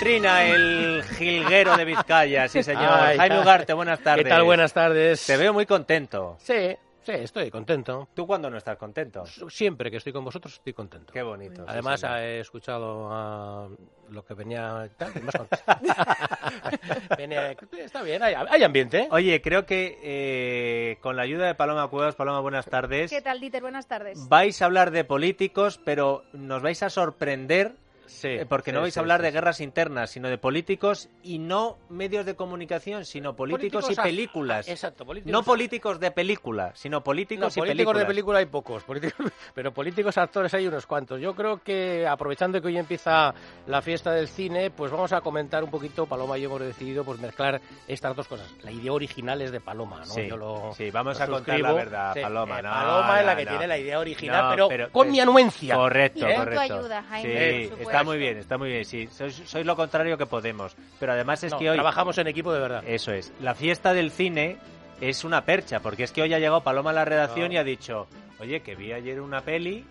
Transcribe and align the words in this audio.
trina 0.00 0.46
el 0.46 1.04
jilguero 1.18 1.76
de 1.76 1.84
Vizcaya, 1.84 2.48
sí 2.48 2.62
señor. 2.62 2.90
Ay, 2.90 3.18
Jaime 3.18 3.34
ay. 3.34 3.42
Ugarte, 3.42 3.74
buenas 3.74 4.00
tardes. 4.00 4.24
¿Qué 4.24 4.30
tal? 4.30 4.44
Buenas 4.44 4.72
tardes. 4.72 5.26
Te 5.26 5.36
veo 5.36 5.52
muy 5.52 5.66
contento. 5.66 6.38
Sí, 6.38 6.74
sí, 7.02 7.12
estoy 7.12 7.50
contento. 7.50 8.08
¿Tú 8.14 8.26
cuándo 8.26 8.48
no 8.48 8.56
estás 8.56 8.78
contento? 8.78 9.26
Siempre 9.26 9.90
que 9.90 9.98
estoy 9.98 10.14
con 10.14 10.24
vosotros 10.24 10.54
estoy 10.54 10.72
contento. 10.72 11.12
Qué 11.12 11.20
bonito. 11.20 11.66
Además, 11.68 12.02
he 12.02 12.40
escuchado 12.40 13.08
ah, 13.12 13.68
lo 14.08 14.24
que 14.24 14.32
venía... 14.32 14.88
más 15.22 15.34
Está 17.78 18.02
bien, 18.02 18.22
hay, 18.22 18.34
hay 18.34 18.62
ambiente. 18.62 19.00
¿eh? 19.00 19.08
Oye, 19.10 19.42
creo 19.42 19.66
que 19.66 19.98
eh, 20.02 20.96
con 21.02 21.14
la 21.14 21.22
ayuda 21.22 21.46
de 21.46 21.54
Paloma 21.54 21.88
Cuevas, 21.88 22.14
Paloma, 22.14 22.40
buenas 22.40 22.64
tardes. 22.64 23.10
¿Qué 23.10 23.20
tal, 23.20 23.38
Dieter? 23.38 23.60
Buenas 23.60 23.86
tardes. 23.86 24.30
Vais 24.30 24.62
a 24.62 24.64
hablar 24.64 24.92
de 24.92 25.04
políticos, 25.04 25.78
pero 25.84 26.22
nos 26.32 26.62
vais 26.62 26.82
a 26.82 26.88
sorprender 26.88 27.74
Sí, 28.10 28.28
eh, 28.28 28.46
porque 28.46 28.70
sí, 28.70 28.74
no 28.74 28.80
vais 28.82 28.92
sí, 28.92 28.98
a 28.98 29.02
hablar 29.02 29.20
sí, 29.20 29.22
de 29.24 29.28
sí. 29.28 29.34
guerras 29.34 29.60
internas, 29.60 30.10
sino 30.10 30.28
de 30.28 30.36
políticos 30.36 31.08
y 31.22 31.38
no 31.38 31.78
medios 31.88 32.26
de 32.26 32.34
comunicación, 32.34 33.04
sino 33.04 33.34
políticos, 33.36 33.86
y 33.90 33.98
a- 33.98 34.02
películas. 34.02 34.68
Exacto, 34.68 35.04
políticos. 35.06 35.32
No 35.32 35.42
políticos 35.44 36.00
de 36.00 36.10
película, 36.10 36.72
sino 36.74 36.98
No, 36.98 37.04
políticos 37.04 37.56
y 37.56 37.60
políticos 37.60 37.96
de 37.96 38.04
película 38.06 38.38
hay 38.40 38.46
pocos, 38.46 38.82
políticos- 38.84 39.30
pero 39.54 39.72
políticos 39.72 40.18
actores 40.18 40.52
hay 40.54 40.66
unos 40.66 40.86
cuantos. 40.86 41.20
Yo 41.20 41.34
creo 41.34 41.58
que 41.62 42.06
aprovechando 42.06 42.60
que 42.60 42.66
hoy 42.68 42.78
empieza 42.78 43.32
la 43.66 43.80
fiesta 43.82 44.12
del 44.12 44.28
cine, 44.28 44.70
pues 44.70 44.90
vamos 44.90 45.12
a 45.12 45.20
comentar 45.20 45.62
un 45.64 45.70
poquito, 45.70 46.06
Paloma 46.06 46.36
y 46.36 46.42
yo 46.42 46.48
hemos 46.48 46.60
decidido 46.60 47.04
pues 47.04 47.20
mezclar 47.20 47.60
estas 47.86 48.16
dos 48.16 48.26
cosas. 48.26 48.52
La 48.62 48.72
idea 48.72 48.92
original 48.92 49.40
es 49.42 49.52
de 49.52 49.60
Paloma, 49.60 49.98
¿no? 50.00 50.04
Sí, 50.06 50.26
Yo 50.28 50.36
lo- 50.36 50.72
sí, 50.74 50.90
vamos 50.90 51.16
lo 51.18 51.24
a 51.24 51.26
contar 51.28 51.54
suscribo. 51.56 51.68
la 51.68 51.74
verdad, 51.74 52.14
Sí, 52.14 52.20
Paloma. 52.22 52.58
eh, 52.58 52.62
no, 52.62 52.70
Paloma 52.70 53.20
es 53.20 53.26
la 53.26 53.32
no, 53.32 53.38
que 53.38 53.44
no. 53.44 53.50
tiene 53.52 53.66
la 53.68 53.78
idea 53.78 53.98
original, 54.00 54.42
No, 54.44 54.50
pero, 54.50 54.68
pero- 54.68 54.90
con 54.90 55.08
eh, 55.08 55.10
mi 55.12 55.20
anuencia. 55.20 55.74
Correcto, 55.76 56.18
Y 56.18 56.22
con 56.22 56.30
tu 56.32 56.38
correcto. 56.40 56.60
ayuda, 56.74 57.02
Jaime, 57.04 57.62
sí, 57.68 57.70
por 57.84 57.92
está 58.00 58.10
muy 58.10 58.18
bien, 58.18 58.36
está 58.38 58.58
muy 58.58 58.68
bien. 58.70 58.84
Sí, 58.84 59.06
sois, 59.08 59.34
sois 59.46 59.64
lo 59.66 59.76
contrario 59.76 60.16
que 60.18 60.26
Podemos. 60.26 60.76
Pero 60.98 61.12
además 61.12 61.42
es 61.44 61.52
No, 61.52 61.58
que 61.58 61.70
hoy... 61.70 61.76
trabajamos 61.76 62.16
en 62.18 62.26
equipo 62.26 62.52
de 62.52 62.60
verdad. 62.60 62.82
Eso 62.86 63.12
es. 63.12 63.32
La 63.40 63.54
fiesta 63.54 63.92
del 63.92 64.10
cine 64.10 64.58
es 65.00 65.24
una 65.24 65.44
percha, 65.44 65.80
porque 65.80 66.04
es 66.04 66.12
que 66.12 66.22
hoy 66.22 66.32
ha 66.34 66.38
llegado 66.38 66.62
Paloma 66.62 66.90
a 66.90 66.92
la 66.94 67.04
redacción 67.04 67.48
No. 67.48 67.54
y 67.54 67.56
ha 67.56 67.64
dicho, 67.64 68.06
oye, 68.38 68.60
que 68.60 68.74
vi 68.74 68.92
ayer 68.92 69.20
una 69.20 69.40
peli 69.42 69.84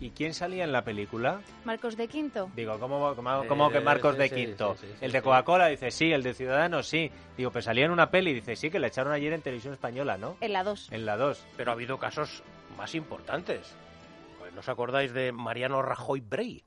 y 0.00 0.10
¿quién 0.10 0.32
salía 0.32 0.64
en 0.64 0.72
la 0.72 0.82
película? 0.82 1.40
Marcos 1.64 1.96
de 1.96 2.08
Quinto. 2.08 2.50
Digo, 2.54 2.78
¿cómo, 2.78 3.14
cómo, 3.14 3.44
cómo 3.48 3.70
que 3.70 3.80
Marcos 3.80 4.14
sí, 4.14 4.18
de 4.22 4.30
Quinto? 4.30 4.74
sí, 4.80 4.86
sí, 4.86 4.92
sí, 4.98 5.04
el 5.04 5.12
de. 5.12 5.20
Coca-Cola 5.22 5.66
dice, 5.66 5.90
sí, 5.90 6.12
el 6.12 6.22
de 6.22 6.32
Ciudadanos, 6.34 6.86
sí. 6.88 7.10
Digo, 7.36 7.50
pues 7.50 7.64
salía 7.64 7.84
en 7.86 7.90
una 7.90 8.10
peli, 8.10 8.32
dice, 8.32 8.54
sí, 8.56 8.70
que 8.70 8.78
la 8.78 8.86
echaron 8.86 9.12
ayer 9.12 9.32
en 9.32 9.42
televisión 9.42 9.74
española, 9.74 10.16
¿no? 10.16 10.36
En 10.40 10.52
la 10.52 10.62
2. 10.64 10.92
En 10.92 11.04
la 11.04 11.16
2. 11.16 11.44
Pero 11.56 11.70
ha 11.72 11.74
habido 11.74 11.98
casos 11.98 12.42
más 12.78 12.94
importantes. 12.94 13.74
Pues, 14.38 14.52
¿No 14.54 14.60
os 14.60 14.68
acordáis 14.68 15.12
de 15.12 15.32
Mariano 15.32 15.82
Rajoy 15.82 16.20
Brey? 16.20 16.64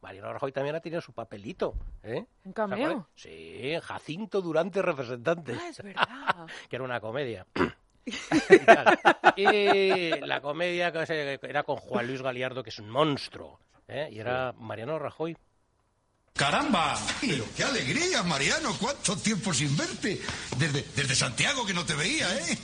Mariano 0.00 0.32
Rajoy 0.32 0.52
también 0.52 0.76
ha 0.76 0.80
tenido 0.80 1.00
su 1.00 1.12
papelito, 1.12 1.74
¿eh? 2.02 2.24
¿Un 2.44 2.52
cameo? 2.52 3.08
Sí, 3.16 3.72
Jacinto 3.82 4.40
Durante 4.40 4.80
Representante, 4.80 5.56
Ah, 5.60 5.68
es 5.68 5.82
verdad. 5.82 6.46
que 6.70 6.76
era 6.76 6.84
una 6.84 7.00
comedia. 7.00 7.46
y, 9.36 10.10
la 10.20 10.40
comedia 10.40 10.92
que 10.92 11.06
se- 11.06 11.40
era 11.42 11.62
con 11.64 11.76
Juan 11.76 12.06
Luis 12.06 12.22
Galiardo, 12.22 12.62
que 12.62 12.70
es 12.70 12.78
un 12.78 12.90
monstruo, 12.90 13.60
¿eh? 13.88 14.08
y 14.12 14.18
era 14.20 14.52
Mariano 14.52 14.98
Rajoy. 14.98 15.36
¡Caramba! 16.34 16.96
Pero 17.20 17.44
qué 17.56 17.64
alegría, 17.64 18.22
Mariano. 18.22 18.72
¿Cuánto 18.80 19.16
tiempo 19.16 19.52
sin 19.52 19.76
verte? 19.76 20.20
Desde, 20.56 20.82
desde 20.94 21.16
Santiago 21.16 21.66
que 21.66 21.74
no 21.74 21.84
te 21.84 21.94
veía, 21.96 22.32
¿eh? 22.38 22.56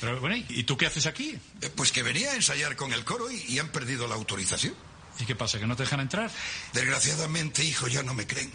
Pero 0.00 0.20
bueno, 0.20 0.36
¿y 0.36 0.64
tú 0.64 0.76
qué 0.76 0.84
haces 0.86 1.06
aquí? 1.06 1.30
Eh, 1.62 1.70
Pues 1.74 1.90
que 1.90 2.02
venía 2.02 2.32
a 2.32 2.34
ensayar 2.34 2.76
con 2.76 2.92
el 2.92 3.02
coro 3.06 3.30
y, 3.30 3.42
y 3.48 3.58
han 3.58 3.68
perdido 3.68 4.06
la 4.06 4.14
autorización. 4.16 4.74
¿Y 5.20 5.24
qué 5.24 5.34
pasa, 5.34 5.58
que 5.58 5.66
no 5.66 5.76
te 5.76 5.84
dejan 5.84 6.00
entrar? 6.00 6.30
Desgraciadamente, 6.72 7.64
hijo, 7.64 7.86
ya 7.86 8.02
no 8.02 8.14
me 8.14 8.26
creen. 8.26 8.50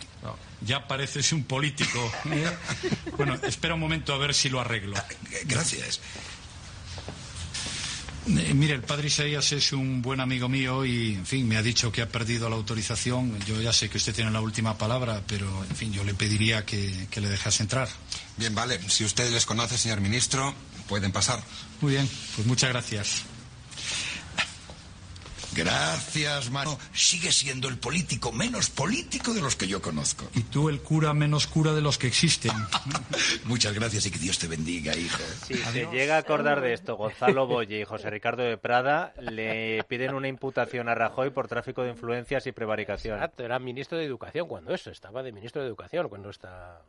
Ya 0.61 0.87
pareces 0.87 1.31
un 1.31 1.43
político. 1.43 2.11
¿eh? 2.31 2.51
Bueno, 3.17 3.35
espera 3.43 3.75
un 3.75 3.79
momento 3.79 4.13
a 4.13 4.17
ver 4.17 4.33
si 4.33 4.49
lo 4.49 4.59
arreglo. 4.59 4.97
Eh, 5.31 5.43
Gracias. 5.45 6.01
Eh, 8.27 8.53
mire, 8.53 8.73
el 8.73 8.81
padre 8.81 9.07
Isaías 9.07 9.51
es 9.53 9.71
un 9.71 10.01
buen 10.01 10.19
amigo 10.19 10.49
mío 10.49 10.85
y, 10.85 11.15
en 11.15 11.25
fin, 11.25 11.47
me 11.47 11.57
ha 11.57 11.63
dicho 11.63 11.91
que 11.91 12.01
ha 12.01 12.09
perdido 12.09 12.49
la 12.49 12.57
autorización. 12.57 13.39
Yo 13.45 13.59
ya 13.61 13.71
sé 13.71 13.89
que 13.89 13.97
usted 13.97 14.13
tiene 14.13 14.29
la 14.29 14.41
última 14.41 14.77
palabra, 14.77 15.23
pero, 15.25 15.63
en 15.63 15.75
fin, 15.75 15.93
yo 15.93 16.03
le 16.03 16.13
pediría 16.13 16.65
que, 16.65 17.07
que 17.09 17.21
le 17.21 17.29
dejase 17.29 17.63
entrar. 17.63 17.87
Bien, 18.37 18.53
vale. 18.53 18.79
Si 18.89 19.05
usted 19.05 19.31
les 19.31 19.45
conoce, 19.45 19.77
señor 19.77 20.01
ministro, 20.01 20.53
pueden 20.87 21.11
pasar. 21.11 21.41
Muy 21.81 21.93
bien, 21.93 22.09
pues 22.35 22.45
muchas 22.45 22.69
gracias. 22.69 23.23
Gracias, 25.55 26.51
mano. 26.51 26.77
Sigue 26.93 27.31
siendo 27.31 27.67
el 27.67 27.77
político 27.77 28.31
menos 28.31 28.69
político 28.69 29.33
de 29.33 29.41
los 29.41 29.55
que 29.55 29.67
yo 29.67 29.81
conozco. 29.81 30.25
Y 30.35 30.43
tú 30.43 30.69
el 30.69 30.81
cura 30.81 31.13
menos 31.13 31.47
cura 31.47 31.73
de 31.73 31.81
los 31.81 31.97
que 31.97 32.07
existen. 32.07 32.51
Muchas 33.45 33.73
gracias 33.73 34.05
y 34.05 34.11
que 34.11 34.19
Dios 34.19 34.39
te 34.39 34.47
bendiga, 34.47 34.95
hijo. 34.95 35.21
Si 35.45 35.55
se 35.55 35.87
llega 35.87 36.15
a 36.15 36.19
acordar 36.19 36.61
de 36.61 36.73
esto, 36.73 36.95
Gonzalo 36.95 37.47
Boye 37.47 37.81
y 37.81 37.85
José 37.85 38.09
Ricardo 38.09 38.43
de 38.43 38.57
Prada 38.57 39.13
le 39.19 39.83
piden 39.85 40.13
una 40.13 40.27
imputación 40.27 40.89
a 40.89 40.95
Rajoy 40.95 41.31
por 41.31 41.47
tráfico 41.47 41.83
de 41.83 41.91
influencias 41.91 42.45
y 42.47 42.51
prevaricación. 42.51 43.15
Exacto, 43.15 43.43
era 43.43 43.59
ministro 43.59 43.97
de 43.97 44.05
Educación 44.05 44.47
cuando 44.47 44.73
eso, 44.73 44.91
estaba 44.91 45.23
de 45.23 45.31
ministro 45.31 45.61
de 45.61 45.67
Educación 45.67 46.09
cuando 46.09 46.29
está... 46.29 46.81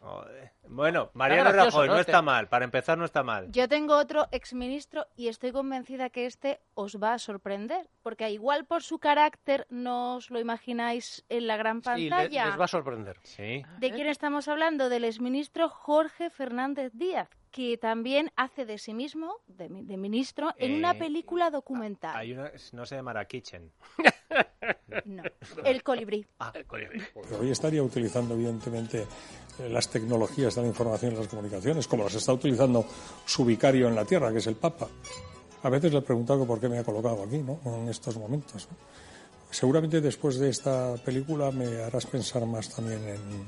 Joder. 0.00 0.52
Bueno, 0.68 1.10
Mariano 1.14 1.50
gracioso, 1.50 1.78
Rajoy 1.78 1.88
no, 1.88 1.94
¿no? 1.94 2.00
está 2.00 2.22
mal, 2.22 2.48
para 2.48 2.64
empezar 2.64 2.96
no 2.98 3.04
está 3.04 3.22
mal. 3.22 3.50
Yo 3.50 3.68
tengo 3.68 3.96
otro 3.96 4.28
exministro 4.30 5.06
y 5.16 5.28
estoy 5.28 5.50
convencida 5.50 6.08
que 6.10 6.26
este 6.26 6.60
os 6.74 6.98
va 7.02 7.14
a 7.14 7.18
sorprender, 7.18 7.88
porque 8.02 8.30
igual 8.30 8.64
por 8.64 8.82
su 8.82 8.98
carácter 9.00 9.66
no 9.70 10.16
os 10.16 10.30
lo 10.30 10.38
imagináis 10.38 11.24
en 11.28 11.46
la 11.48 11.56
gran 11.56 11.78
Sí, 11.78 11.84
pantalla. 12.08 12.46
les 12.46 12.60
va 12.60 12.64
a 12.66 12.68
sorprender. 12.68 13.16
Sí. 13.24 13.62
¿De 13.78 13.90
quién 13.90 14.06
estamos 14.08 14.46
hablando? 14.46 14.88
Del 14.88 15.04
exministro 15.04 15.68
Jorge 15.68 16.30
Fernández 16.30 16.92
Díaz, 16.94 17.28
que 17.50 17.76
también 17.78 18.30
hace 18.36 18.64
de 18.66 18.78
sí 18.78 18.94
mismo, 18.94 19.36
de, 19.46 19.68
mi- 19.68 19.82
de 19.84 19.96
ministro, 19.96 20.52
en 20.58 20.72
una 20.72 20.92
Eh, 20.92 20.94
película 20.98 21.50
documental. 21.50 22.16
Hay 22.16 22.32
una, 22.32 22.50
no 22.72 22.86
se 22.86 22.96
llamará 22.96 23.24
Kitchen. 23.26 23.70
No, 25.04 25.22
El 25.64 25.82
colibrí. 25.82 26.26
Ah, 26.40 26.52
Pero 26.52 27.38
hoy 27.40 27.50
estaría 27.50 27.82
utilizando, 27.82 28.34
evidentemente, 28.34 29.06
eh, 29.58 29.68
las 29.68 29.88
tecnologías 29.88 30.54
de 30.54 30.62
la 30.62 30.68
información 30.68 31.12
y 31.12 31.16
las 31.16 31.28
comunicaciones, 31.28 31.86
como 31.86 32.04
las 32.04 32.14
está 32.14 32.32
utilizando 32.32 32.84
su 33.24 33.44
vicario 33.44 33.88
en 33.88 33.94
la 33.94 34.04
tierra, 34.04 34.30
que 34.32 34.38
es 34.38 34.46
el 34.46 34.56
Papa. 34.56 34.88
A 35.62 35.68
veces 35.70 35.92
le 35.92 35.98
he 35.98 36.02
preguntado 36.02 36.46
por 36.46 36.60
qué 36.60 36.68
me 36.68 36.78
ha 36.78 36.84
colocado 36.84 37.22
aquí, 37.22 37.38
¿no? 37.38 37.58
En 37.64 37.88
estos 37.88 38.16
momentos. 38.18 38.68
¿no? 38.70 38.76
Seguramente 39.50 40.00
después 40.00 40.38
de 40.38 40.50
esta 40.50 40.94
película 41.04 41.50
me 41.50 41.82
harás 41.82 42.06
pensar 42.06 42.44
más 42.46 42.68
también 42.74 43.02
en, 43.08 43.46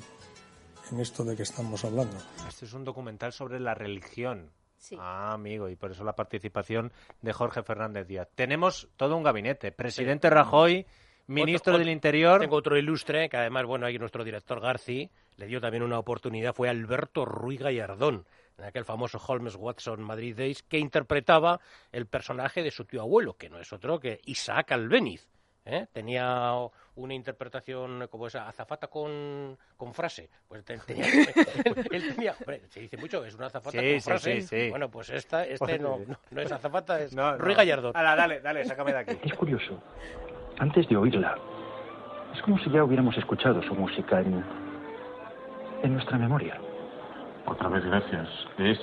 en 0.92 1.00
esto 1.00 1.24
de 1.24 1.36
que 1.36 1.42
estamos 1.42 1.84
hablando. 1.84 2.16
Este 2.48 2.64
es 2.64 2.72
un 2.72 2.84
documental 2.84 3.32
sobre 3.32 3.60
la 3.60 3.74
religión. 3.74 4.50
Sí. 4.78 4.96
Ah, 4.98 5.32
amigo, 5.34 5.68
y 5.68 5.76
por 5.76 5.90
eso 5.90 6.04
la 6.04 6.14
participación 6.16 6.92
de 7.20 7.32
Jorge 7.32 7.62
Fernández 7.62 8.06
Díaz. 8.06 8.28
Tenemos 8.34 8.88
todo 8.96 9.16
un 9.16 9.22
gabinete. 9.22 9.72
Presidente 9.72 10.30
Rajoy, 10.30 10.86
ministro 11.26 11.72
Otro- 11.74 11.78
del 11.78 11.90
Interior. 11.90 12.40
Tengo 12.40 12.56
otro 12.56 12.78
ilustre, 12.78 13.28
que 13.28 13.36
además, 13.36 13.66
bueno, 13.66 13.84
ahí 13.86 13.98
nuestro 13.98 14.24
director 14.24 14.60
Garci 14.60 15.10
le 15.36 15.46
dio 15.46 15.60
también 15.60 15.82
una 15.82 15.98
oportunidad, 15.98 16.54
fue 16.54 16.68
Alberto 16.68 17.24
Ruiz 17.26 17.60
Gallardón, 17.60 18.26
en 18.58 18.64
aquel 18.64 18.84
famoso 18.84 19.18
Holmes 19.26 19.54
Watson 19.56 20.02
Madrid 20.02 20.34
Days, 20.36 20.62
que 20.62 20.78
interpretaba 20.78 21.60
el 21.92 22.06
personaje 22.06 22.62
de 22.62 22.70
su 22.70 22.84
tío 22.84 23.02
abuelo, 23.02 23.34
que 23.36 23.48
no 23.50 23.58
es 23.58 23.72
otro 23.72 24.00
que 24.00 24.20
Isaac 24.24 24.72
Albéniz. 24.72 25.28
¿Eh? 25.70 25.86
Tenía 25.92 26.52
una 26.96 27.14
interpretación 27.14 28.06
como 28.10 28.26
esa 28.26 28.48
azafata 28.48 28.88
con, 28.88 29.56
con 29.76 29.94
frase. 29.94 30.28
Pues 30.48 30.64
te- 30.64 30.78
tenía, 30.78 31.04
él 31.90 32.14
tenía, 32.14 32.34
hombre, 32.38 32.62
se 32.68 32.80
dice 32.80 32.96
mucho, 32.96 33.24
es 33.24 33.34
una 33.34 33.46
azafata 33.46 33.78
Sí, 33.80 33.92
con 33.92 34.00
sí, 34.00 34.10
frase. 34.10 34.40
sí, 34.42 34.46
sí. 34.64 34.70
Bueno, 34.70 34.90
pues 34.90 35.10
esta, 35.10 35.44
este 35.46 35.78
no, 35.78 35.98
no, 36.06 36.16
no 36.30 36.40
es 36.40 36.52
azafata, 36.52 37.00
es 37.00 37.14
No, 37.14 37.36
Ruiz 37.38 37.56
no. 37.56 37.58
Gallardón. 37.58 37.92
Ala, 37.96 38.16
dale, 38.16 38.40
dale, 38.40 38.64
sácame 38.64 38.92
de 38.92 38.98
aquí. 38.98 39.18
Es 39.22 39.34
curioso. 39.34 39.80
Antes 40.58 40.88
de 40.88 40.96
oírla, 40.96 41.38
es 42.34 42.42
como 42.42 42.58
si 42.58 42.70
ya 42.70 42.84
hubiéramos 42.84 43.16
escuchado 43.16 43.62
su 43.62 43.74
música 43.74 44.20
en, 44.20 44.44
en 45.82 45.92
nuestra 45.94 46.18
memoria. 46.18 46.60
Otra 47.46 47.68
vez 47.68 47.84
gracias. 47.84 48.28
Es 48.58 48.78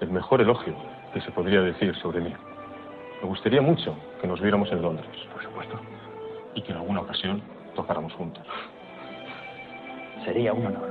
el 0.00 0.10
mejor 0.10 0.40
elogio 0.42 0.76
que 1.14 1.20
se 1.22 1.30
podría 1.32 1.60
decir 1.62 1.94
sobre 1.96 2.20
mí. 2.20 2.34
Me 3.22 3.28
gustaría 3.28 3.60
mucho 3.60 3.94
que 4.20 4.26
nos 4.26 4.40
viéramos 4.40 4.70
en 4.72 4.82
Londres. 4.82 5.08
Por 5.32 5.42
supuesto. 5.42 5.78
Y 6.54 6.62
que 6.62 6.72
en 6.72 6.78
alguna 6.78 7.02
ocasión 7.02 7.42
tocáramos 7.74 8.12
juntos. 8.14 8.44
Sería 10.24 10.52
un 10.52 10.66
honor. 10.66 10.89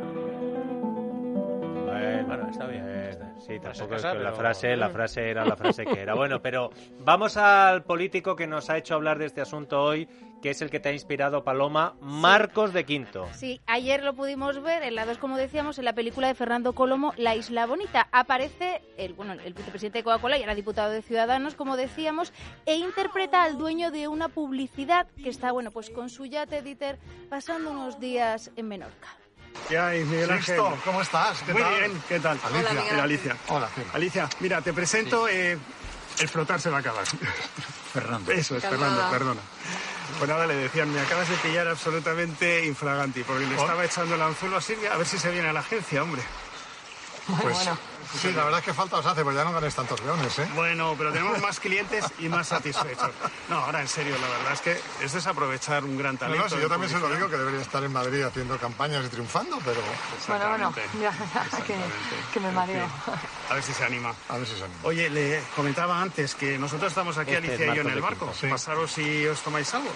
Sí, 3.49 3.59
tampoco 3.59 3.95
es 3.95 4.03
la 4.03 4.31
frase, 4.31 4.77
la 4.77 4.89
frase 4.91 5.31
era 5.31 5.43
la 5.43 5.55
frase 5.55 5.83
que 5.83 5.99
era. 5.99 6.13
Bueno, 6.13 6.39
pero 6.39 6.69
vamos 6.99 7.35
al 7.35 7.81
político 7.83 8.35
que 8.35 8.45
nos 8.45 8.69
ha 8.69 8.77
hecho 8.77 8.93
hablar 8.93 9.17
de 9.17 9.25
este 9.25 9.41
asunto 9.41 9.81
hoy, 9.81 10.07
que 10.39 10.51
es 10.51 10.61
el 10.61 10.69
que 10.69 10.79
te 10.79 10.89
ha 10.89 10.93
inspirado, 10.93 11.43
Paloma, 11.43 11.95
Marcos 11.99 12.73
de 12.73 12.85
Quinto. 12.85 13.27
Sí, 13.33 13.59
ayer 13.65 14.03
lo 14.03 14.13
pudimos 14.13 14.61
ver 14.61 14.83
en 14.83 14.93
la 14.93 15.07
2, 15.07 15.17
como 15.17 15.35
decíamos, 15.35 15.79
en 15.79 15.85
la 15.85 15.93
película 15.93 16.27
de 16.27 16.35
Fernando 16.35 16.73
Colomo, 16.73 17.11
La 17.17 17.35
Isla 17.35 17.65
Bonita. 17.65 18.07
Aparece 18.11 18.83
el, 18.97 19.13
bueno, 19.13 19.33
el 19.33 19.53
vicepresidente 19.55 19.97
de 19.97 20.03
Coca-Cola 20.03 20.37
y 20.37 20.41
ahora 20.41 20.53
diputado 20.53 20.91
de 20.91 21.01
Ciudadanos, 21.01 21.55
como 21.55 21.75
decíamos, 21.75 22.31
e 22.67 22.75
interpreta 22.75 23.43
al 23.43 23.57
dueño 23.57 23.89
de 23.89 24.07
una 24.07 24.29
publicidad 24.29 25.07
que 25.23 25.29
está, 25.29 25.51
bueno, 25.51 25.71
pues 25.71 25.89
con 25.89 26.11
su 26.11 26.27
yate 26.27 26.61
Dieter 26.61 26.99
pasando 27.31 27.71
unos 27.71 27.99
días 27.99 28.51
en 28.55 28.67
Menorca. 28.67 29.19
¿Qué 29.67 29.77
hay, 29.77 30.03
Miguel 30.03 30.31
Ángel? 30.31 30.55
Sixto, 30.55 30.77
¿cómo 30.83 31.01
estás? 31.01 31.41
¿Qué 31.43 31.53
Muy 31.53 31.61
tal? 31.61 31.75
bien, 31.75 32.03
¿qué 32.07 32.19
tal? 32.19 32.39
Alicia. 32.43 32.83
Mira, 32.91 33.03
Alicia. 33.03 33.37
Hola. 33.47 33.69
Alicia, 33.93 34.29
mira, 34.39 34.61
te 34.61 34.73
presento, 34.73 35.27
eh, 35.27 35.57
el 36.19 36.29
flotar 36.29 36.59
se 36.59 36.69
va 36.69 36.77
a 36.77 36.79
acabar. 36.79 37.05
Fernando. 37.93 38.31
Eso 38.31 38.57
es, 38.57 38.63
Fernando, 38.63 39.09
perdona. 39.09 39.41
Pues 40.17 40.29
nada, 40.29 40.47
le 40.47 40.55
decían, 40.55 40.91
me 40.91 40.99
acabas 40.99 41.29
de 41.29 41.35
pillar 41.37 41.67
absolutamente 41.67 42.65
infraganti, 42.65 43.23
porque 43.23 43.45
le 43.45 43.55
estaba 43.55 43.85
echando 43.85 44.15
el 44.15 44.21
anzuelo 44.21 44.57
a 44.57 44.61
Silvia 44.61 44.93
a 44.93 44.97
ver 44.97 45.07
si 45.07 45.17
se 45.17 45.31
viene 45.31 45.49
a 45.49 45.53
la 45.53 45.61
agencia, 45.61 46.03
hombre. 46.03 46.21
Pues 47.41 47.69
sí, 48.17 48.31
la 48.31 48.44
verdad 48.45 48.59
es 48.59 48.65
que 48.65 48.73
falta 48.73 48.97
os 48.97 49.06
hace, 49.06 49.23
pues 49.23 49.35
ya 49.35 49.44
no 49.44 49.51
ganes 49.53 49.75
tantos 49.75 50.01
leones, 50.01 50.38
¿eh? 50.39 50.47
Bueno, 50.56 50.95
pero 50.97 51.11
tenemos 51.11 51.39
más 51.41 51.59
clientes 51.59 52.06
y 52.19 52.29
más 52.29 52.47
satisfechos. 52.47 53.11
No, 53.50 53.57
ahora 53.57 53.81
en 53.81 53.88
serio, 53.88 54.15
la 54.19 54.27
verdad 54.27 54.53
es 54.53 54.61
que 54.61 55.06
es 55.06 55.13
desaprovechar 55.13 55.83
un 55.83 55.97
gran 55.97 56.17
talento. 56.17 56.44
no, 56.44 56.50
si 56.50 56.59
yo 56.61 56.69
también 56.69 56.91
se 56.91 57.00
lo 57.00 57.09
digo 57.09 57.29
que 57.29 57.38
debería 57.38 57.61
estar 57.61 57.83
en 57.83 57.91
Madrid 57.94 58.23
haciendo 58.23 58.57
campañas 58.57 59.06
y 59.06 59.09
triunfando, 59.09 59.59
pero 59.63 59.81
Bueno, 60.27 60.50
bueno, 60.50 60.73
ya, 61.01 61.11
ya, 61.11 61.63
que, 61.63 61.75
que 62.33 62.39
me 62.39 62.51
mareo. 62.51 62.88
A 63.50 63.53
ver 63.53 63.63
si 63.63 63.73
se 63.73 63.83
anima. 63.83 64.13
a 64.29 64.38
ver 64.38 64.47
si 64.47 64.56
se 64.56 64.63
anima. 64.63 64.79
Oye, 64.83 65.09
le 65.09 65.41
comentaba 65.56 66.01
antes 66.01 66.35
que 66.35 66.57
nosotros 66.57 66.91
estamos 66.91 67.17
aquí, 67.17 67.31
Este 67.33 67.45
es 67.47 67.53
Alicia 67.53 67.73
y 67.73 67.75
yo, 67.75 67.81
en 67.83 67.89
el 67.89 68.01
barco. 68.01 68.33
Sí. 68.39 68.47
Pasaros 68.47 68.91
si 68.91 69.25
os 69.27 69.39
tomáis 69.41 69.73
algo. 69.73 69.89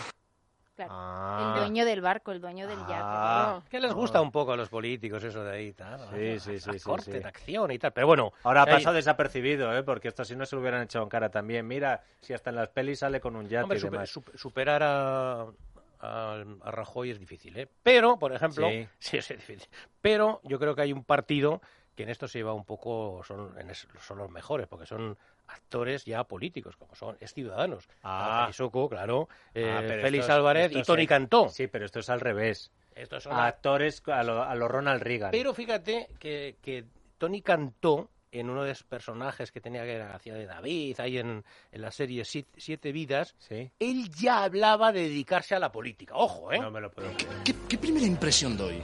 Claro. 0.76 0.92
Ah. 0.94 1.54
El 1.56 1.60
dueño 1.62 1.86
del 1.86 2.02
barco, 2.02 2.32
el 2.32 2.42
dueño 2.42 2.68
del 2.68 2.80
yate. 2.80 2.94
Ah. 2.96 3.62
Que 3.70 3.80
les 3.80 3.94
gusta 3.94 4.20
un 4.22 4.32
poco 4.32 4.54
a 4.54 4.58
los 4.58 4.70
políticos 4.70 5.24
eso 5.24 5.44
de 5.44 5.52
ahí, 5.56 5.74
tal. 5.74 6.00
Sí, 6.10 6.40
sí, 6.40 6.60
sí, 6.60 6.72
La 6.72 6.80
sí, 6.80 6.84
corte 6.84 7.12
sí. 7.12 7.20
de 7.20 7.26
acción 7.26 7.72
y 7.72 7.78
tal. 7.78 7.94
Pero 7.94 8.08
bueno, 8.08 8.32
Ahora 8.44 8.62
ha 8.62 8.66
ahí- 8.66 8.74
pasado 8.74 8.96
desapercibido, 8.96 9.76
¿eh? 9.78 9.84
porque 9.84 10.08
esto 10.08 10.26
si 10.26 10.36
no 10.36 10.46
se 10.46 10.56
lo 10.56 10.62
hubieran 10.62 10.82
echado 10.82 11.04
en 11.04 11.10
cara 11.10 11.30
también. 11.30 11.68
Mira, 11.68 12.02
si 12.22 12.34
hasta 12.34 12.50
en 12.50 12.56
las 12.56 12.70
pelis 12.70 13.00
sale 13.00 13.22
con 13.22 13.36
un 13.36 13.48
yate 13.48 13.64
hombre, 13.64 13.78
y 13.78 13.82
super- 13.82 13.92
demás. 13.92 14.16
sup- 14.16 14.36
superar 14.36 14.82
a, 14.84 15.42
a, 16.02 16.44
a 16.64 16.72
Rajoy 16.72 17.12
es 17.12 17.20
difícil, 17.20 17.56
¿eh? 17.58 17.70
Pero, 17.84 18.18
por 18.18 18.34
ejemplo, 18.34 18.68
Sí. 18.70 18.88
sí. 19.00 19.18
es 19.18 19.28
difícil. 19.30 19.70
Pero 20.02 20.42
yo 20.44 20.58
creo 20.60 20.74
que 20.76 20.82
hay 20.82 20.92
un 20.94 21.04
partido 21.04 21.62
que 21.96 22.02
en 22.02 22.10
esto 22.10 22.28
se 22.28 22.40
lleva 22.40 22.54
un 22.54 22.66
poco, 22.66 23.22
son, 23.24 23.56
en 23.60 23.70
es- 23.70 23.88
son 24.02 24.18
los 24.18 24.32
mejores, 24.32 24.66
porque 24.68 24.88
son 24.88 25.16
actores 25.54 26.04
ya 26.06 26.24
políticos, 26.26 26.76
como 26.76 26.96
son, 26.96 27.16
es 27.20 27.34
Ciudadanos. 27.34 27.88
Ah. 28.04 28.48
Isoko, 28.50 28.90
claro, 28.90 29.30
eh, 29.54 29.72
Ah, 29.72 29.82
pero 29.88 30.02
Félix 30.02 30.24
esto 30.24 30.34
Álvarez 30.34 30.66
esto 30.66 30.78
y 30.78 30.82
es- 30.82 30.88
Tony 30.88 31.08
Cantó. 31.08 31.50
Sí, 31.50 31.68
pero 31.68 31.86
esto 31.86 32.00
es 32.00 32.10
al 32.10 32.20
revés. 32.20 32.72
Estos 32.96 33.24
son 33.24 33.34
Actores 33.34 34.04
a 34.08 34.22
lo, 34.24 34.44
a 34.44 34.54
lo 34.56 34.68
Ronald 34.68 35.02
Reagan. 35.02 35.32
Pero 35.32 35.54
fíjate 35.54 36.10
que, 36.20 36.58
que 36.62 36.86
Tony 37.18 37.42
Cantó, 37.42 38.10
en 38.32 38.50
uno 38.50 38.64
de 38.64 38.70
los 38.70 38.84
personajes 38.84 39.52
que 39.52 39.62
tenía 39.62 39.84
que 39.84 39.94
era 39.94 40.16
hacía 40.16 40.34
de 40.34 40.46
David, 40.48 41.00
ahí 41.00 41.18
en, 41.20 41.44
en 41.72 41.82
la 41.82 41.92
serie 41.92 42.24
Siete, 42.26 42.92
Vidas, 42.92 43.36
Sí. 43.38 43.72
él 43.80 44.10
ya 44.12 44.44
hablaba 44.44 44.92
de 44.92 45.02
dedicarse 45.04 45.54
a 45.56 45.60
la 45.60 45.72
política. 45.72 46.16
Ojo, 46.16 46.52
¿eh? 46.52 46.60
No 46.60 46.72
me 46.72 46.82
lo 46.82 46.92
puedo 46.92 47.12
creer. 47.14 47.44
¿Qué, 47.44 47.54
qué 47.70 47.78
primera 47.78 48.06
impresión 48.06 48.58
doy? 48.58 48.82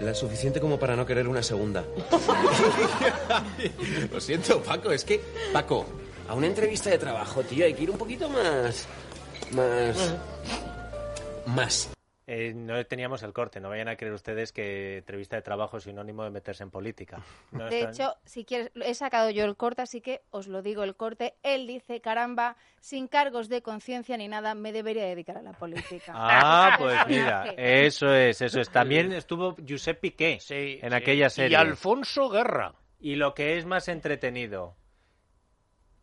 La 0.00 0.14
suficiente 0.14 0.60
como 0.60 0.78
para 0.78 0.96
no 0.96 1.06
querer 1.06 1.28
una 1.28 1.42
segunda. 1.42 1.84
Lo 4.12 4.20
siento, 4.20 4.62
Paco, 4.62 4.92
es 4.92 5.04
que... 5.04 5.20
Paco, 5.52 5.86
a 6.28 6.34
una 6.34 6.46
entrevista 6.46 6.90
de 6.90 6.98
trabajo, 6.98 7.42
tío, 7.42 7.64
hay 7.64 7.74
que 7.74 7.84
ir 7.84 7.90
un 7.90 7.98
poquito 7.98 8.28
más... 8.28 8.86
Más... 9.52 10.14
Más. 11.46 11.95
Eh, 12.28 12.52
no 12.54 12.84
teníamos 12.86 13.22
el 13.22 13.32
corte, 13.32 13.60
no 13.60 13.68
vayan 13.68 13.86
a 13.86 13.94
creer 13.96 14.12
ustedes 14.12 14.50
que 14.52 14.98
entrevista 14.98 15.36
de 15.36 15.42
trabajo 15.42 15.76
es 15.76 15.84
sinónimo 15.84 16.24
de 16.24 16.30
meterse 16.30 16.64
en 16.64 16.70
política. 16.72 17.22
No 17.52 17.66
De 17.66 17.78
están- 17.82 17.94
hecho, 17.94 18.16
si 18.24 18.44
quieres, 18.44 18.72
he 18.74 18.94
sacado 18.94 19.30
yo 19.30 19.44
el 19.44 19.56
corte, 19.56 19.82
así 19.82 20.00
que 20.00 20.22
os 20.30 20.48
lo 20.48 20.60
digo 20.60 20.82
el 20.82 20.96
corte. 20.96 21.34
Él 21.44 21.68
dice, 21.68 22.00
caramba, 22.00 22.56
sin 22.80 23.06
cargos 23.06 23.48
de 23.48 23.62
conciencia 23.62 24.16
ni 24.16 24.26
nada, 24.26 24.56
me 24.56 24.72
debería 24.72 25.04
dedicar 25.04 25.36
a 25.38 25.42
la 25.42 25.52
política. 25.52 26.12
Ah, 26.16 26.74
pues 26.78 26.96
mira, 27.08 27.44
eso 27.56 28.12
es, 28.12 28.40
eso 28.42 28.60
es. 28.60 28.70
También 28.70 29.12
estuvo 29.12 29.54
Josep 29.68 30.00
Piqué 30.00 30.38
Sí, 30.40 30.80
en 30.82 30.90
sí. 30.90 30.96
aquella 30.96 31.30
serie. 31.30 31.52
Y 31.52 31.54
Alfonso 31.54 32.28
Guerra. 32.28 32.74
Y 32.98 33.14
lo 33.14 33.34
que 33.34 33.56
es 33.56 33.66
más 33.66 33.86
entretenido, 33.88 34.74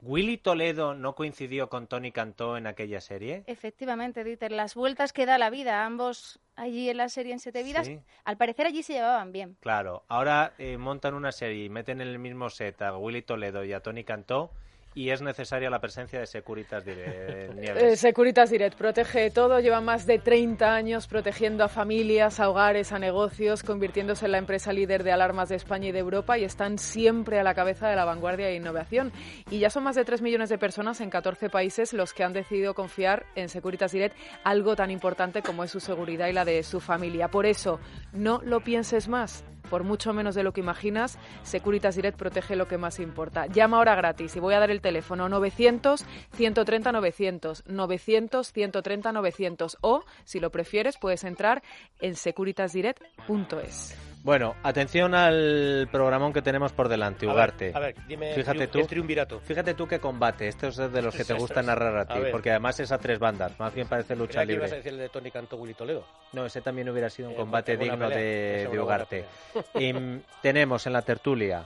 ¿Willy 0.05 0.37
Toledo 0.37 0.93
no 0.95 1.15
coincidió 1.15 1.69
con 1.69 1.87
Tony 1.87 2.11
Cantó 2.11 2.57
en 2.57 2.67
aquella 2.67 2.99
serie? 2.99 3.43
Efectivamente, 3.47 4.23
Dieter, 4.25 4.51
las 4.51 4.75
vueltas 4.75 5.13
que 5.13 5.25
da 5.25 5.37
la 5.37 5.49
vida, 5.49 5.85
ambos 5.85 6.39
allí 6.55 6.89
en 6.89 6.97
la 6.97 7.07
serie 7.07 7.31
en 7.31 7.39
Siete 7.39 7.63
Vidas, 7.63 7.87
Sí. 7.87 7.99
al 8.25 8.35
parecer 8.37 8.65
allí 8.67 8.83
se 8.83 8.93
llevaban 8.93 9.31
bien. 9.31 9.55
Claro, 9.61 10.03
ahora 10.09 10.53
eh, 10.57 10.77
montan 10.77 11.13
una 11.13 11.31
serie 11.31 11.63
y 11.65 11.69
meten 11.69 12.01
en 12.01 12.09
el 12.09 12.19
mismo 12.19 12.49
set 12.49 12.81
a 12.81 12.97
Willy 12.97 13.21
Toledo 13.21 13.63
y 13.63 13.71
a 13.71 13.79
Tony 13.79 14.03
Cantó 14.03 14.51
y 14.95 15.09
es 15.09 15.21
necesaria 15.21 15.69
la 15.69 15.79
presencia 15.79 16.19
de 16.19 16.25
Securitas 16.25 16.85
Direct. 16.85 17.53
Nieves. 17.55 17.83
Eh, 17.83 17.97
Securitas 17.97 18.49
Direct 18.49 18.77
protege 18.77 19.31
todo, 19.31 19.59
lleva 19.59 19.81
más 19.81 20.05
de 20.05 20.19
30 20.19 20.73
años 20.73 21.07
protegiendo 21.07 21.63
a 21.63 21.67
familias, 21.67 22.39
a 22.39 22.49
hogares, 22.49 22.91
a 22.91 22.99
negocios, 22.99 23.63
convirtiéndose 23.63 24.25
en 24.25 24.33
la 24.33 24.37
empresa 24.37 24.73
líder 24.73 25.03
de 25.03 25.11
alarmas 25.11 25.49
de 25.49 25.55
España 25.55 25.89
y 25.89 25.91
de 25.91 25.99
Europa 25.99 26.37
y 26.37 26.43
están 26.43 26.77
siempre 26.77 27.39
a 27.39 27.43
la 27.43 27.53
cabeza 27.53 27.87
de 27.87 27.95
la 27.95 28.05
vanguardia 28.05 28.49
e 28.49 28.55
innovación. 28.55 29.11
Y 29.49 29.59
ya 29.59 29.69
son 29.69 29.83
más 29.83 29.95
de 29.95 30.05
3 30.05 30.21
millones 30.21 30.49
de 30.49 30.57
personas 30.57 31.01
en 31.01 31.09
14 31.09 31.49
países 31.49 31.93
los 31.93 32.13
que 32.13 32.23
han 32.23 32.33
decidido 32.33 32.73
confiar 32.73 33.25
en 33.35 33.49
Securitas 33.49 33.91
Direct 33.91 34.15
algo 34.43 34.75
tan 34.75 34.91
importante 34.91 35.41
como 35.41 35.63
es 35.63 35.71
su 35.71 35.79
seguridad 35.79 36.27
y 36.27 36.33
la 36.33 36.45
de 36.45 36.63
su 36.63 36.79
familia. 36.79 37.27
Por 37.29 37.45
eso, 37.45 37.79
no 38.13 38.41
lo 38.43 38.61
pienses 38.61 39.07
más. 39.07 39.43
Por 39.69 39.83
mucho 39.83 40.13
menos 40.13 40.35
de 40.35 40.43
lo 40.43 40.53
que 40.53 40.61
imaginas, 40.61 41.17
Securitas 41.43 41.95
Direct 41.95 42.17
protege 42.17 42.55
lo 42.55 42.67
que 42.67 42.77
más 42.77 42.99
importa. 42.99 43.47
Llama 43.47 43.77
ahora 43.77 43.95
gratis 43.95 44.35
y 44.35 44.39
voy 44.39 44.53
a 44.53 44.59
dar 44.59 44.71
el 44.71 44.81
teléfono 44.81 45.29
900 45.29 46.05
130 46.33 46.91
900 46.91 47.63
900 47.67 48.51
130 48.51 49.11
900 49.11 49.77
o 49.81 50.03
si 50.23 50.39
lo 50.39 50.51
prefieres 50.51 50.97
puedes 50.97 51.23
entrar 51.23 51.63
en 51.99 52.15
securitasdirect.es. 52.15 54.12
Bueno, 54.23 54.55
atención 54.63 55.13
al 55.15 55.89
programón 55.91 56.31
que 56.31 56.41
tenemos 56.41 56.71
por 56.71 56.87
delante, 56.87 57.25
A 57.25 57.27
ver, 57.27 57.35
Ugarte. 57.35 57.71
a 57.75 57.79
ver, 57.79 57.95
dime 58.07 58.33
fíjate 58.33 58.67
tú, 58.67 58.79
el 58.79 58.87
triunvirato. 58.87 59.41
Fíjate 59.41 59.73
tú 59.73 59.85
qué 59.85 59.99
combate. 59.99 60.47
Esto 60.47 60.67
es 60.69 60.77
de 60.77 61.01
los 61.01 61.13
que 61.13 61.25
te 61.25 61.33
gusta 61.33 61.61
narrar 61.61 61.97
a 61.97 62.05
ti, 62.05 62.19
porque 62.31 62.51
además 62.51 62.79
es 62.79 62.93
a 62.93 62.97
tres 62.99 63.19
bandas. 63.19 63.59
Más 63.59 63.73
bien 63.73 63.85
parece 63.87 64.15
lucha 64.15 64.39
Creía 64.39 64.45
que 64.45 64.47
libre. 64.53 64.61
ibas 64.67 64.71
a 64.71 64.75
decir 64.77 64.93
el 64.93 64.99
de 64.99 65.09
Tony 65.09 65.29
Willy 65.51 65.73
Toledo. 65.73 66.05
No, 66.31 66.45
ese 66.45 66.61
también 66.61 66.87
hubiera 66.89 67.09
sido 67.09 67.27
un 67.27 67.33
Eh, 67.33 67.37
combate 67.37 67.75
digno 67.75 67.97
pelea. 68.07 68.17
de, 68.17 68.67
de 68.71 68.79
Ugarte. 68.79 69.25
Y, 69.77 69.93
tenemos 70.41 70.87
en 70.87 70.93
la 70.93 71.01
tertulia 71.01 71.65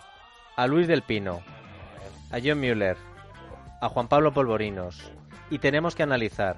a 0.55 0.65
Luis 0.65 0.87
del 0.87 1.03
Pino, 1.03 1.43
a 2.31 2.37
John 2.43 2.59
Mueller, 2.59 2.97
a 3.81 3.87
Juan 3.89 4.07
Pablo 4.07 4.33
Polvorinos. 4.33 5.11
Y 5.51 5.59
tenemos 5.59 5.93
que 5.95 6.01
analizar 6.01 6.57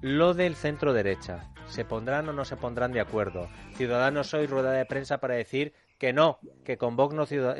lo 0.00 0.34
del 0.34 0.56
centro 0.56 0.92
derecha. 0.92 1.44
¿Se 1.68 1.84
pondrán 1.84 2.28
o 2.28 2.32
no 2.32 2.44
se 2.44 2.56
pondrán 2.56 2.92
de 2.92 3.00
acuerdo? 3.00 3.48
Ciudadanos 3.74 4.32
hoy 4.34 4.46
rueda 4.46 4.72
de 4.72 4.86
prensa 4.86 5.18
para 5.18 5.34
decir 5.34 5.72
que 5.98 6.12
no, 6.12 6.38
que 6.64 6.78
con 6.78 6.96
Vox 6.96 7.14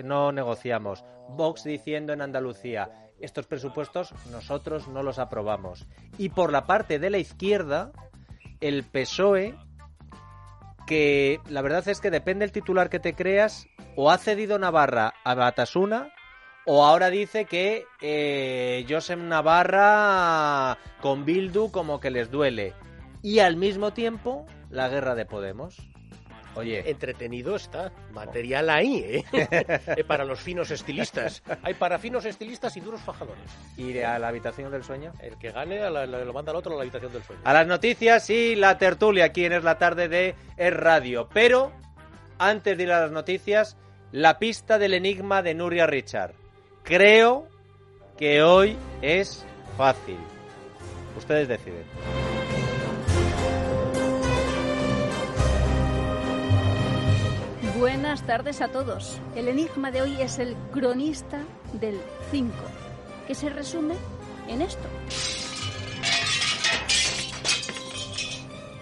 no, 0.05 0.33
negociamos. 0.33 1.05
Vox 1.29 1.65
diciendo 1.65 2.13
en 2.13 2.23
Andalucía, 2.23 3.11
estos 3.21 3.47
presupuestos 3.47 4.15
nosotros 4.31 4.89
no 4.89 5.03
los 5.03 5.19
aprobamos. 5.19 5.87
Y 6.17 6.31
por 6.31 6.53
la 6.53 6.65
parte 6.65 6.99
de 6.99 7.11
la 7.11 7.19
izquierda, 7.19 7.93
el 8.61 8.85
PSOE, 8.85 9.55
que 10.87 11.41
la 11.49 11.63
verdad 11.63 11.87
es 11.89 12.01
que 12.01 12.11
depende 12.11 12.45
del 12.45 12.53
titular 12.53 12.89
que 12.89 13.01
te 13.01 13.15
creas, 13.15 13.67
o 13.97 14.11
ha 14.11 14.19
cedido 14.19 14.59
Navarra 14.59 15.15
a 15.25 15.35
Batasuna, 15.35 16.13
o 16.65 16.85
ahora 16.85 17.11
dice 17.11 17.47
que 17.47 17.85
eh, 18.01 18.87
Navarra 19.17 20.79
con 21.01 21.25
Bildu 21.25 21.71
como 21.71 21.99
que 21.99 22.11
les 22.11 22.31
duele. 22.31 22.75
Y 23.23 23.41
al 23.41 23.57
mismo 23.57 23.93
tiempo, 23.93 24.47
la 24.71 24.89
guerra 24.89 25.15
de 25.15 25.27
Podemos. 25.27 25.77
Oye, 26.55 26.91
Entretenido 26.91 27.55
está. 27.55 27.93
Material 28.13 28.69
ahí, 28.71 28.97
¿eh? 29.07 29.25
Eh, 29.97 30.05
para 30.05 30.25
los 30.25 30.41
finos 30.41 30.71
estilistas. 30.73 31.43
Hay 31.63 31.75
para 31.75 31.99
finos 31.99 32.25
estilistas 32.25 32.77
y 32.77 32.81
duros 32.81 33.01
fajadores. 33.01 33.45
¿ir 33.77 34.05
a 34.05 34.19
la 34.19 34.29
habitación 34.29 34.73
del 34.73 34.83
sueño? 34.83 35.13
El 35.21 35.39
que 35.39 35.53
gane 35.53 35.81
a 35.83 35.91
la- 35.91 36.07
la- 36.07 36.25
lo 36.25 36.33
manda 36.33 36.51
al 36.51 36.57
otro 36.57 36.73
a 36.73 36.77
la 36.77 36.83
habitación 36.83 37.13
del 37.13 37.23
sueño. 37.23 37.43
A 37.45 37.53
las 37.53 37.67
noticias 37.67 38.29
y 38.31 38.57
la 38.57 38.77
tertulia 38.79 39.27
aquí 39.27 39.45
en 39.45 39.53
Es 39.53 39.63
la 39.63 39.79
Tarde 39.79 40.09
de 40.09 40.35
Es 40.57 40.73
Radio. 40.75 41.29
Pero, 41.33 41.71
antes 42.39 42.77
de 42.77 42.83
ir 42.85 42.93
a 42.93 43.01
las 43.03 43.13
noticias, 43.13 43.77
la 44.11 44.39
pista 44.41 44.79
del 44.79 44.95
enigma 44.95 45.43
de 45.43 45.55
Nuria 45.55 45.87
Richard. 45.87 46.33
Creo 46.83 47.47
que 48.17 48.43
hoy 48.43 48.77
es 49.03 49.45
fácil. 49.77 50.17
Ustedes 51.17 51.47
deciden. 51.47 51.85
Buenas 58.09 58.27
tardes 58.27 58.63
a 58.63 58.69
todos. 58.69 59.21
El 59.37 59.49
enigma 59.49 59.91
de 59.91 60.01
hoy 60.01 60.23
es 60.23 60.39
el 60.39 60.57
cronista 60.73 61.43
del 61.75 62.01
5, 62.31 62.55
que 63.27 63.35
se 63.35 63.51
resume 63.51 63.97
en 64.49 64.63
esto. 64.63 64.89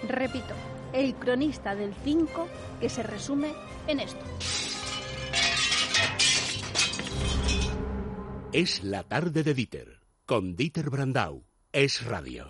Repito, 0.07 0.55
el 0.93 1.17
cronista 1.17 1.75
del 1.75 1.93
5, 2.05 2.47
que 2.81 2.89
se 2.89 3.03
resume 3.03 3.53
en 3.89 3.99
esto. 3.99 4.25
Es 8.53 8.85
la 8.85 9.03
tarde 9.03 9.43
de 9.43 9.55
Dieter, 9.55 10.03
con 10.25 10.55
Dieter 10.55 10.89
Brandau. 10.89 11.43
Es 11.73 12.05
radio. 12.05 12.45